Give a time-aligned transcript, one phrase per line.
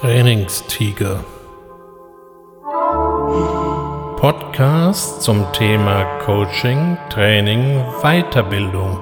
[0.00, 1.24] Trainingstiger.
[4.16, 9.00] Podcast zum Thema Coaching, Training, Weiterbildung.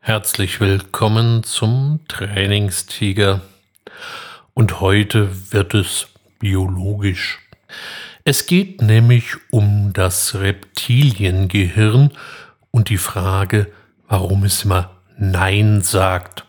[0.00, 3.40] Herzlich willkommen zum Trainingstiger.
[4.52, 6.08] Und heute wird es
[6.38, 7.38] biologisch.
[8.30, 12.10] Es geht nämlich um das Reptiliengehirn
[12.70, 13.72] und die Frage,
[14.06, 16.44] warum es immer Nein sagt.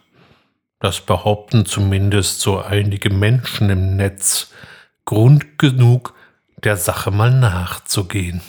[0.82, 4.52] Das behaupten zumindest so einige Menschen im Netz.
[5.06, 6.16] Grund genug,
[6.66, 8.42] der Sache mal nachzugehen.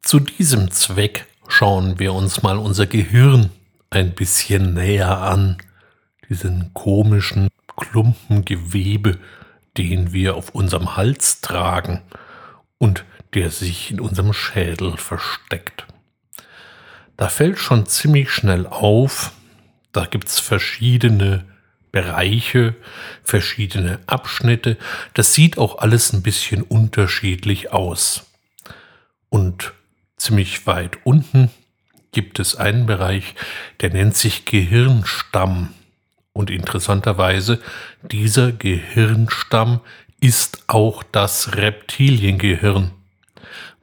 [0.00, 3.50] Zu diesem Zweck schauen wir uns mal unser Gehirn
[3.90, 5.58] ein bisschen näher an.
[6.30, 9.18] Diesen komischen Klumpengewebe,
[9.76, 12.00] den wir auf unserem Hals tragen
[12.78, 15.86] und der sich in unserem Schädel versteckt.
[17.16, 19.32] Da fällt schon ziemlich schnell auf,
[19.92, 21.44] da gibt es verschiedene
[21.90, 22.74] Bereiche,
[23.22, 24.76] verschiedene Abschnitte.
[25.14, 28.26] Das sieht auch alles ein bisschen unterschiedlich aus.
[29.30, 29.72] Und
[30.18, 31.50] ziemlich weit unten
[32.12, 33.34] gibt es einen Bereich,
[33.80, 35.70] der nennt sich Gehirnstamm.
[36.34, 37.62] Und interessanterweise,
[38.02, 39.80] dieser Gehirnstamm
[40.20, 42.92] ist auch das Reptiliengehirn.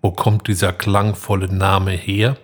[0.02, 2.38] Wo kommt dieser klangvolle Name her?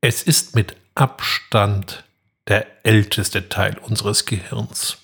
[0.00, 2.04] Es ist mit Abstand
[2.48, 4.98] der älteste Teil unseres Gehirns.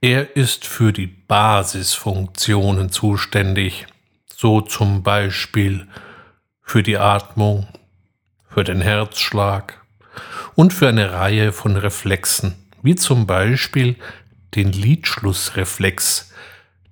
[0.00, 3.86] Er ist für die Basisfunktionen zuständig,
[4.28, 5.88] so zum Beispiel
[6.62, 7.66] für die Atmung,
[8.48, 9.84] für den Herzschlag
[10.54, 13.96] und für eine Reihe von Reflexen, wie zum Beispiel
[14.54, 16.32] den Lidschlussreflex,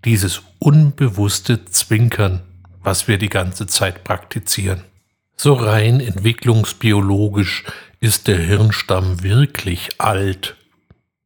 [0.06, 2.40] dieses unbewusste Zwinkern,
[2.80, 4.84] was wir die ganze Zeit praktizieren.
[5.36, 7.64] So rein entwicklungsbiologisch
[8.00, 10.54] ist der Hirnstamm wirklich alt.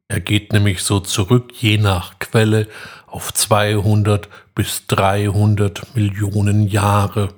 [0.07, 2.67] Er geht nämlich so zurück je nach Quelle
[3.05, 7.29] auf 200 bis 300 Millionen Jahre.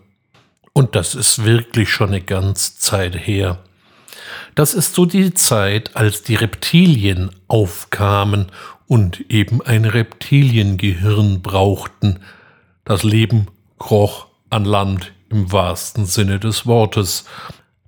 [0.71, 3.59] Und das ist wirklich schon eine ganze Zeit her.
[4.55, 8.47] Das ist so die Zeit, als die Reptilien aufkamen
[8.93, 12.19] und eben ein Reptiliengehirn brauchten.
[12.85, 13.47] Das Leben
[13.79, 17.25] kroch an Land im wahrsten Sinne des Wortes.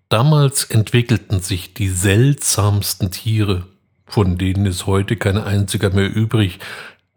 [0.10, 3.68] Damals entwickelten sich die seltsamsten Tiere,
[4.08, 6.58] von denen ist heute kein einziger mehr übrig.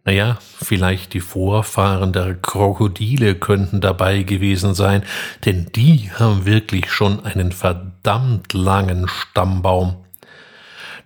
[0.04, 5.02] Naja, vielleicht die Vorfahren der Krokodile könnten dabei gewesen sein,
[5.46, 9.96] denn die haben wirklich schon einen verdammt langen Stammbaum.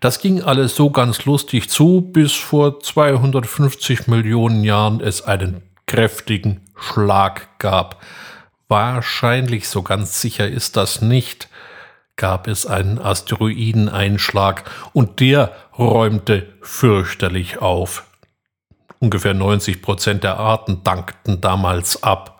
[0.02, 6.60] Das ging alles so ganz lustig zu, bis vor 250 Millionen Jahren es einen kräftigen
[6.74, 8.02] Schlag gab.
[8.66, 11.48] Wahrscheinlich, so ganz sicher ist das nicht,
[12.16, 18.04] gab es einen Asteroideneinschlag und der räumte fürchterlich auf.
[18.98, 22.31] Ungefähr 90 Prozent der Arten dankten damals ab.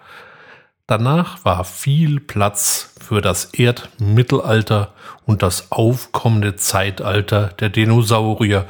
[0.87, 4.93] Danach war viel Platz für das Erdmittelalter
[5.25, 8.66] und das aufkommende Zeitalter der Dinosaurier,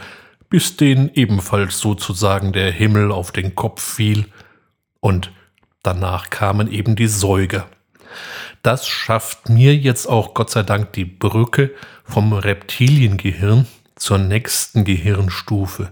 [0.48, 4.26] bis denen ebenfalls sozusagen der Himmel auf den Kopf fiel
[5.00, 5.32] und
[5.82, 7.66] danach kamen eben die Säuger.
[8.62, 11.72] Das schafft mir jetzt auch Gott sei Dank die Brücke
[12.04, 15.90] vom Reptiliengehirn zur nächsten Gehirnstufe.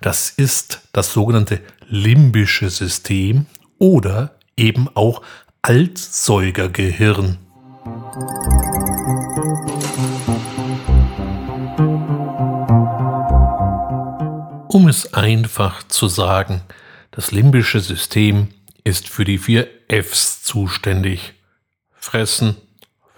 [0.00, 3.46] Das ist das sogenannte limbische System
[3.78, 5.22] oder eben auch
[5.68, 7.38] Altsäugergehirn.
[14.68, 16.60] Um es einfach zu sagen,
[17.10, 18.50] das limbische System
[18.84, 21.32] ist für die vier Fs zuständig.
[21.96, 22.56] Fressen,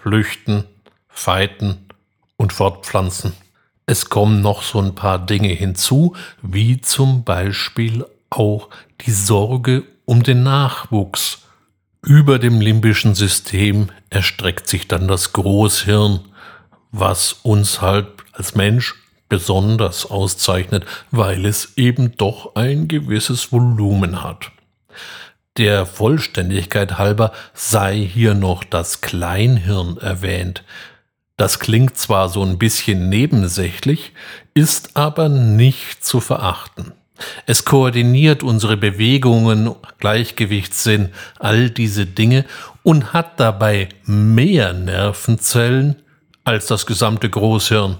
[0.01, 0.63] flüchten,
[1.07, 1.85] fighten
[2.35, 3.33] und fortpflanzen.
[3.85, 8.69] Es kommen noch so ein paar Dinge hinzu, wie zum Beispiel auch
[9.01, 11.43] die Sorge um den Nachwuchs
[12.01, 16.21] über dem limbischen System erstreckt sich dann das Großhirn,
[16.91, 18.95] was uns halt als Mensch
[19.27, 24.51] besonders auszeichnet, weil es eben doch ein gewisses Volumen hat.
[25.57, 30.63] Der Vollständigkeit halber sei hier noch das Kleinhirn erwähnt.
[31.37, 34.13] Das klingt zwar so ein bisschen nebensächlich,
[34.53, 36.93] ist aber nicht zu verachten.
[37.45, 42.45] Es koordiniert unsere Bewegungen, Gleichgewichtssinn, all diese Dinge
[42.83, 45.97] und hat dabei mehr Nervenzellen
[46.43, 47.97] als das gesamte Großhirn.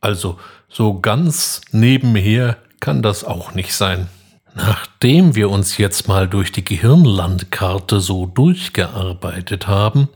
[0.00, 4.08] Also so ganz nebenher kann das auch nicht sein.
[4.54, 10.08] Nachdem wir uns jetzt mal durch die Gehirnlandkarte so durchgearbeitet haben,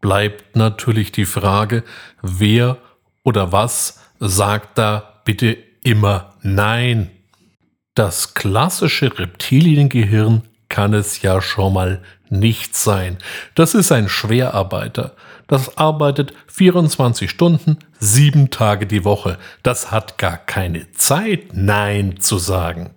[0.00, 1.84] bleibt natürlich die Frage,
[2.22, 2.78] wer
[3.22, 7.10] oder was sagt da bitte immer Nein.
[7.94, 13.18] Das klassische Reptiliengehirn kann es ja schon mal nicht sein.
[13.54, 15.14] Das ist ein Schwerarbeiter.
[15.48, 19.36] Das arbeitet 24 Stunden, sieben Tage die Woche.
[19.64, 22.90] Das hat gar keine Zeit, Nein zu sagen.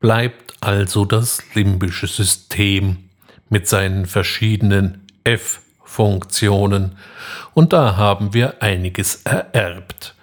[0.00, 3.10] Bleibt also das limbische System
[3.48, 6.96] mit seinen verschiedenen F-Funktionen.
[7.54, 10.16] Und da haben wir einiges ererbt.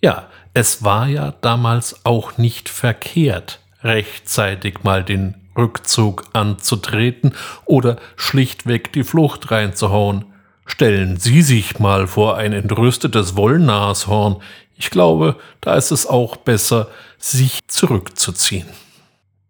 [0.00, 7.32] Ja, es war ja damals auch nicht verkehrt, rechtzeitig mal den Rückzug anzutreten
[7.64, 10.24] oder schlichtweg die Flucht reinzuhauen.
[10.66, 14.36] Stellen Sie sich mal vor ein entrüstetes Wollnashorn.
[14.76, 16.88] Ich glaube, da ist es auch besser,
[17.18, 18.66] sich zurückzuziehen.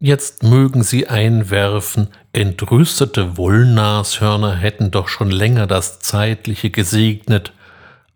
[0.01, 7.53] Jetzt mögen Sie einwerfen, entrüstete Wollnashörner hätten doch schon länger das Zeitliche gesegnet.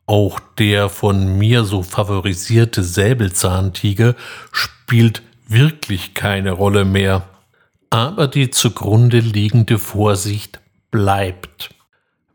[0.05, 4.17] Auch der von mir so favorisierte Säbelzahntiger
[4.53, 7.29] spielt wirklich keine Rolle mehr.
[7.91, 10.61] Aber die zugrunde liegende Vorsicht
[10.91, 11.71] bleibt.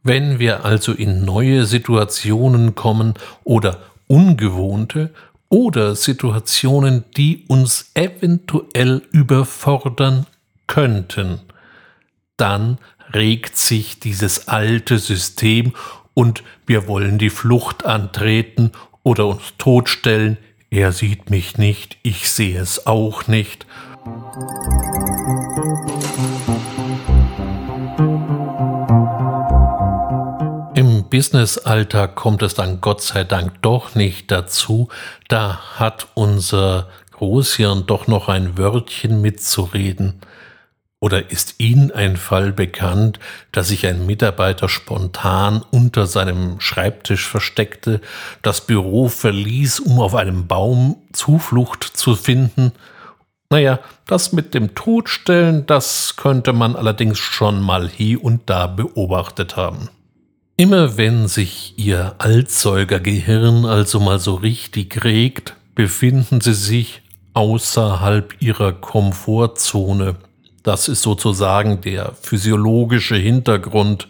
[0.02, 3.14] Wenn wir also in neue Situationen kommen
[3.44, 5.14] oder ungewohnte
[5.48, 10.26] oder Situationen, die uns eventuell überfordern
[10.68, 11.40] könnten,
[12.36, 12.80] dann
[13.14, 15.74] regt sich dieses alte System
[16.14, 18.72] und wir wollen die Flucht antreten
[19.04, 20.38] oder uns totstellen.
[20.74, 23.68] Er sieht mich nicht, ich sehe es auch nicht.
[31.14, 34.88] Business-Alltag kommt es dann Gott sei Dank doch nicht dazu.
[35.28, 40.20] Da hat unser Großhirn doch noch ein Wörtchen mitzureden.
[41.04, 43.20] Oder ist Ihnen ein Fall bekannt,
[43.52, 48.00] dass sich ein Mitarbeiter spontan unter seinem Schreibtisch versteckte,
[48.42, 52.72] das Büro verließ, um auf einem Baum Zuflucht zu finden?
[53.50, 59.58] Naja, das mit dem Todstellen, das könnte man allerdings schon mal hier und da beobachtet
[59.58, 59.90] haben.
[60.56, 67.02] Immer wenn sich Ihr Altsäugergehirn also mal so richtig regt, befinden Sie sich
[67.34, 70.16] außerhalb Ihrer Komfortzone.
[70.64, 74.08] Das ist sozusagen der physiologische Hintergrund.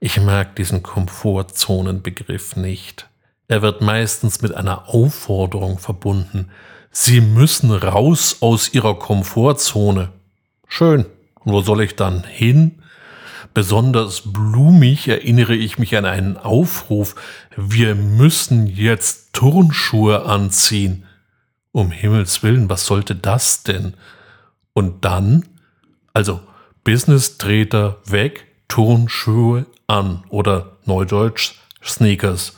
[0.00, 3.08] Ich mag diesen Komfortzonenbegriff nicht.
[3.46, 6.50] Er wird meistens mit einer Aufforderung verbunden.
[6.90, 10.10] Sie müssen raus aus Ihrer Komfortzone.
[10.66, 11.04] Schön.
[11.44, 12.82] Und wo soll ich dann hin?
[13.54, 17.14] Besonders blumig erinnere ich mich an einen Aufruf,
[17.56, 21.04] wir müssen jetzt Turnschuhe anziehen.
[21.72, 23.94] Um Himmels willen, was sollte das denn?
[24.78, 25.44] Und dann,
[26.12, 26.38] also
[26.84, 31.54] Business-Treter weg, Turnschuhe an oder Neudeutsch
[31.84, 32.56] Sneakers.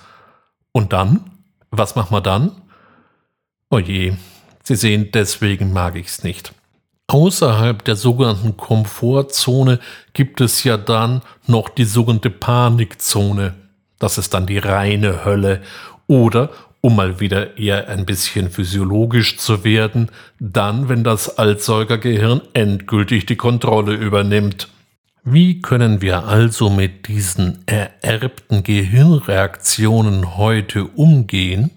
[0.71, 1.31] Und dann?
[1.71, 2.53] Was machen wir dann?
[3.71, 4.19] Oje,
[4.63, 6.53] Sie sehen, deswegen mag ich's nicht.
[7.07, 9.81] Außerhalb der sogenannten Komfortzone
[10.13, 13.55] gibt es ja dann noch die sogenannte Panikzone.
[13.99, 15.63] Das ist dann die reine Hölle.
[16.07, 16.51] Oder,
[16.81, 23.37] um mal wieder eher ein bisschen physiologisch zu werden, dann, wenn das Altsäugergehirn endgültig die
[23.37, 24.69] Kontrolle übernimmt.
[25.23, 31.71] Wie können wir also mit diesen ererbten Gehirnreaktionen heute umgehen?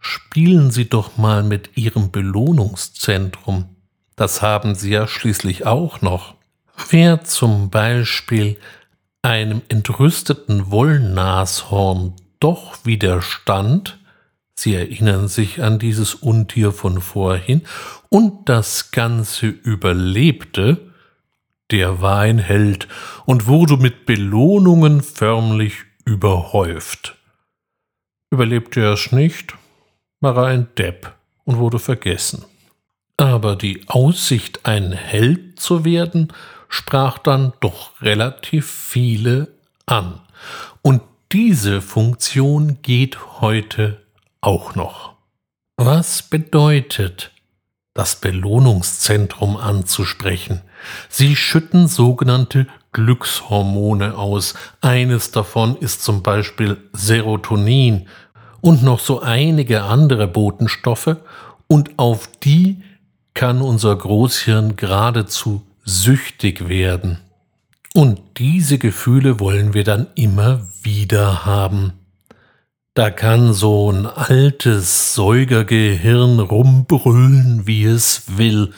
[0.00, 3.66] Spielen Sie doch mal mit Ihrem Belohnungszentrum.
[4.16, 6.34] Das haben sie ja schließlich auch noch.
[6.90, 8.58] Wer zum Beispiel
[9.22, 13.98] einem entrüsteten Wollnashorn doch widerstand,
[14.54, 17.62] Sie erinnern sich an dieses Untier von vorhin,
[18.10, 20.92] und das Ganze überlebte,
[21.70, 22.86] der war ein Held
[23.24, 27.16] und wurde mit Belohnungen förmlich überhäuft.
[28.30, 29.54] Überlebte er es nicht,
[30.20, 32.44] war er ein Depp und wurde vergessen.
[33.16, 36.30] Aber die Aussicht, ein Held zu werden,
[36.68, 39.48] sprach dann doch relativ viele
[39.86, 40.20] an.
[40.82, 41.00] Und
[41.34, 44.00] diese Funktion geht heute
[44.40, 45.14] auch noch.
[45.76, 47.32] Was bedeutet,
[47.92, 50.60] das Belohnungszentrum anzusprechen?
[51.08, 54.54] Sie schütten sogenannte Glückshormone aus.
[54.80, 58.06] Eines davon ist zum Beispiel Serotonin
[58.60, 61.16] und noch so einige andere Botenstoffe
[61.66, 62.80] und auf die
[63.34, 67.23] kann unser Großhirn geradezu süchtig werden.
[67.96, 71.92] Und diese Gefühle wollen wir dann immer wieder haben.
[72.92, 78.72] Da kann so ein altes Säugergehirn rumbrüllen, wie es will,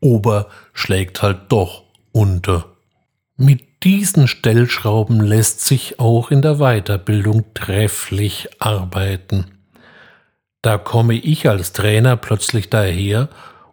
[0.00, 2.66] aber schlägt halt doch unter.
[3.36, 9.46] Mit diesen Stellschrauben lässt sich auch in der Weiterbildung trefflich arbeiten.
[10.62, 13.30] Da komme ich als Trainer plötzlich daher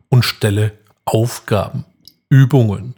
[0.10, 0.72] und stelle
[1.06, 1.86] Aufgaben,
[2.30, 2.96] Übungen,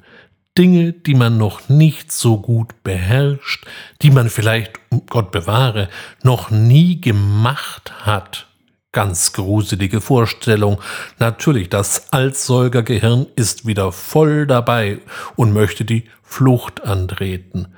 [0.59, 3.65] Dinge, die man noch nicht so gut beherrscht,
[4.01, 4.73] die man vielleicht,
[5.09, 5.87] Gott bewahre,
[6.21, 8.47] noch nie gemacht hat.
[8.91, 10.81] Ganz gruselige Vorstellung.
[11.17, 14.99] Natürlich, das Altsäugergehirn ist wieder voll dabei
[15.37, 17.69] und möchte die Flucht antreten.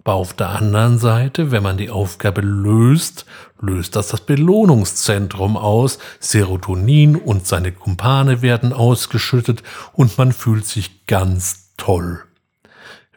[0.00, 3.24] Aber auf der anderen Seite, wenn man die Aufgabe löst,
[3.62, 9.62] löst das das Belohnungszentrum aus, Serotonin und seine Kumpane werden ausgeschüttet
[9.94, 12.25] und man fühlt sich ganz toll.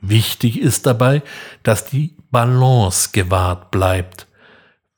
[0.02, 1.22] Wichtig ist dabei,
[1.64, 4.28] dass die Balance gewahrt bleibt.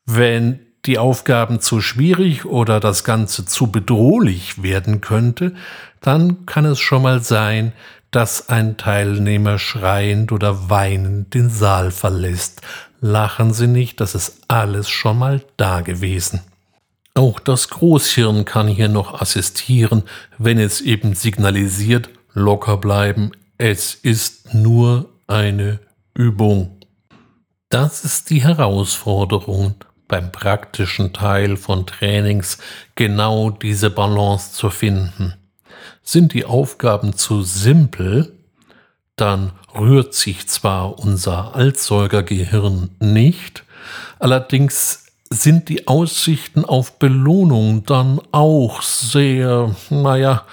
[0.05, 5.53] Wenn die Aufgaben zu schwierig oder das Ganze zu bedrohlich werden könnte,
[5.99, 7.73] dann kann es schon mal sein,
[8.09, 12.61] dass ein Teilnehmer schreiend oder weinend den Saal verlässt.
[12.99, 16.41] Lachen Sie nicht, das ist alles schon mal da gewesen.
[17.13, 20.03] Auch das Großhirn kann hier noch assistieren,
[20.37, 23.31] wenn es eben signalisiert, locker bleiben,
[23.61, 25.79] es ist nur eine
[26.15, 26.79] Übung.
[27.69, 29.75] Das ist die Herausforderung
[30.07, 32.57] beim praktischen Teil von Trainings,
[32.95, 35.35] genau diese Balance zu finden.
[36.01, 38.33] Sind die Aufgaben zu simpel,
[39.15, 43.63] dann rührt sich zwar unser Altsäugergehirn nicht,
[44.17, 50.47] allerdings sind die Aussichten auf Belohnung dann auch sehr, naja,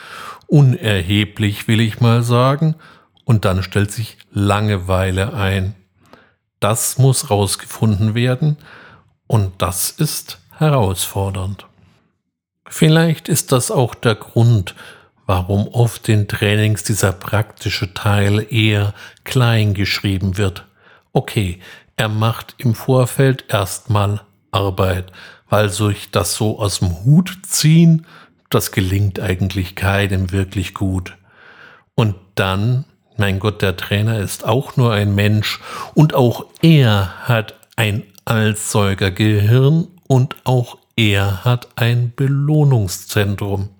[0.47, 2.75] unerheblich, will ich mal sagen,
[3.28, 5.75] und dann stellt sich Langeweile ein.
[6.61, 8.56] Das muss rausgefunden werden
[9.26, 11.66] und das ist herausfordernd.
[12.66, 14.75] Vielleicht ist das auch der Grund,
[15.26, 18.94] warum oft in Trainings dieser praktische Teil eher
[19.25, 20.64] klein geschrieben wird.
[21.12, 21.61] Okay,
[21.97, 25.12] er macht im Vorfeld erstmal Arbeit,
[25.50, 28.06] weil sich das so aus dem Hut ziehen,
[28.49, 31.14] das gelingt eigentlich keinem wirklich gut.
[31.94, 32.87] Und dann,
[33.19, 35.61] mein Gott, der Trainer ist auch nur ein Mensch
[35.95, 43.71] und auch er hat ein Altsäugergehirn und auch er hat ein Belohnungszentrum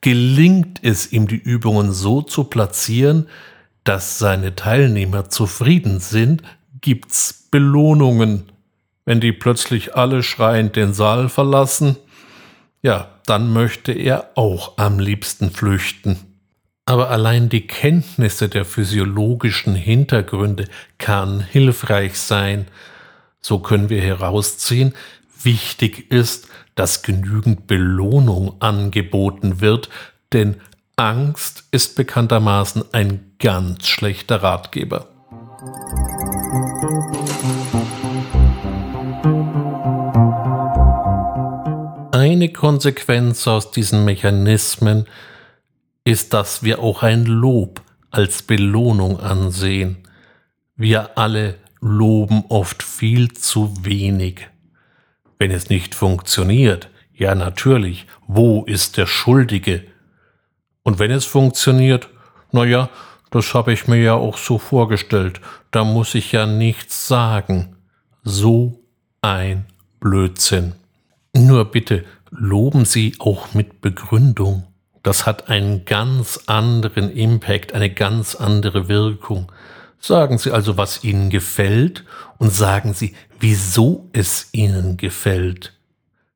[0.00, 3.28] gelingt es ihm, die Übungen so zu platzieren,
[3.84, 6.42] dass seine Teilnehmer zufrieden sind,
[6.80, 8.52] gibt's Belohnungen.
[9.04, 11.96] Wenn die plötzlich alle schreiend den Saal verlassen,
[12.82, 16.18] ja, dann möchte er auch am liebsten flüchten.
[16.88, 20.64] Aber allein die Kenntnisse der physiologischen Hintergründe
[20.96, 22.66] kann hilfreich sein.
[23.42, 24.94] So können wir herausziehen,
[25.42, 29.90] wichtig ist, dass genügend Belohnung angeboten wird,
[30.32, 30.62] denn
[30.96, 35.08] Angst ist bekanntermaßen ein ganz schlechter Ratgeber.
[42.12, 45.04] Eine Konsequenz aus diesen Mechanismen
[46.08, 49.98] ist, dass wir auch ein Lob als Belohnung ansehen.
[50.74, 54.48] Wir alle loben oft viel zu wenig.
[55.38, 59.84] Wenn es nicht funktioniert, ja natürlich, wo ist der Schuldige?
[60.82, 62.08] Und wenn es funktioniert,
[62.52, 62.88] na ja,
[63.30, 67.76] das habe ich mir ja auch so vorgestellt, da muss ich ja nichts sagen.
[68.22, 68.80] So
[69.20, 69.66] ein
[70.00, 70.72] Blödsinn.
[71.36, 74.67] Nur bitte loben Sie auch mit Begründung.
[75.02, 79.50] Das hat einen ganz anderen Impact, eine ganz andere Wirkung.
[80.00, 82.04] Sagen Sie also, was Ihnen gefällt
[82.38, 85.74] und sagen Sie, wieso es Ihnen gefällt.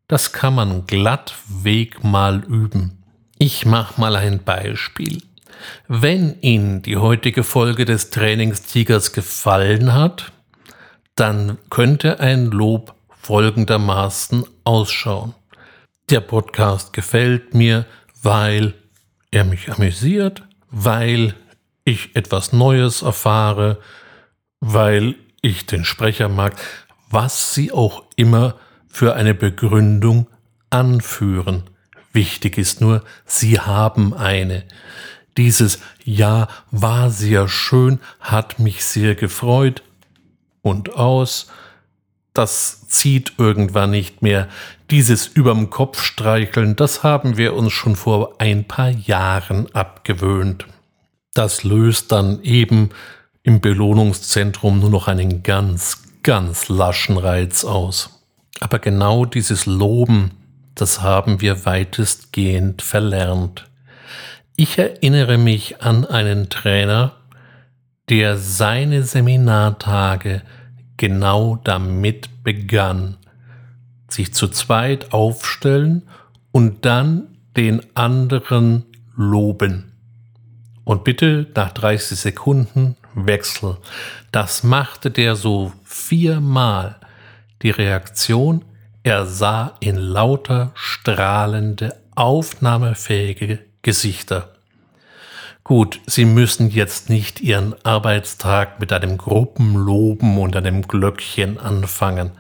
[0.09, 3.03] Das kann man glattweg mal üben.
[3.39, 5.23] Ich mache mal ein Beispiel.
[5.89, 10.33] Wenn Ihnen die heutige Folge des Trainingstigers gefallen hat,
[11.15, 15.35] dann könnte ein Lob folgendermaßen ausschauen.
[16.11, 17.87] Der Podcast gefällt mir,
[18.23, 18.75] weil
[19.31, 21.35] er mich amüsiert, weil
[21.85, 23.79] ich etwas Neues erfahre,
[24.61, 26.55] weil ich den Sprecher mag,
[27.11, 28.55] was sie auch immer
[28.89, 30.29] für eine Begründung
[30.71, 31.65] anführen.
[32.13, 34.65] Wichtig ist nur, sie haben eine.
[35.37, 39.83] Dieses Ja war sehr schön, hat mich sehr gefreut
[40.61, 41.51] und aus,
[42.35, 44.49] das zieht irgendwann nicht mehr.
[44.91, 50.67] Dieses überm Kopf streicheln, das haben wir uns schon vor ein paar Jahren abgewöhnt.
[51.35, 52.91] Das löst dann eben
[53.43, 58.21] im Belohnungszentrum nur noch einen ganz, ganz laschen Reiz aus.
[58.61, 60.31] Aber genau dieses Loben,
[60.75, 63.67] das haben wir weitestgehend verlernt.
[64.57, 67.17] Ich erinnere mich an einen Trainer,
[68.09, 70.43] der seine Seminartage
[70.97, 73.17] genau damit begann,
[74.09, 76.03] sich zu zweit aufstellen
[76.51, 78.85] und dann den anderen
[79.17, 79.93] loben.
[80.85, 83.77] Und bitte nach 30 Sekunden Wechsel.
[84.31, 86.97] Das machte der so viermal.
[87.63, 88.65] Die Reaktion,
[89.03, 94.52] er sah in lauter strahlende, aufnahmefähige Gesichter.
[95.65, 102.33] Gut, Sie müssen jetzt nicht Ihren Arbeitstag mit einem Gruppenloben und einem Glöckchen anfangen.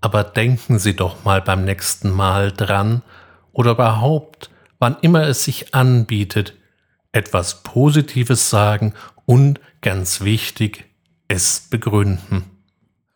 [0.00, 3.02] Aber denken Sie doch mal beim nächsten Mal dran
[3.52, 6.54] oder überhaupt, wann immer es sich anbietet,
[7.12, 8.94] etwas Positives sagen
[9.26, 10.86] und, ganz wichtig,
[11.26, 12.44] es begründen.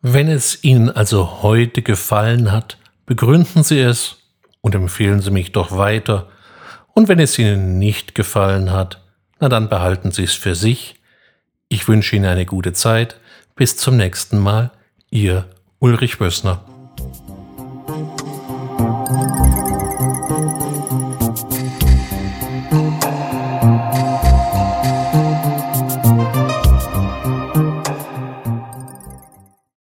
[0.01, 4.17] Wenn es Ihnen also heute gefallen hat, begründen Sie es
[4.61, 6.27] und empfehlen Sie mich doch weiter.
[6.93, 9.02] Und wenn es Ihnen nicht gefallen hat,
[9.43, 10.95] na dann behalten Sie es für sich.
[11.67, 13.19] Ich wünsche Ihnen eine gute Zeit.
[13.57, 14.71] Bis zum nächsten Mal.
[15.09, 16.72] Ihr Ulrich Wössner.